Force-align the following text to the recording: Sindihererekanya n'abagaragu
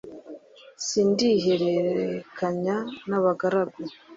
Sindihererekanya 0.85 2.75
n'abagaragu 3.07 3.79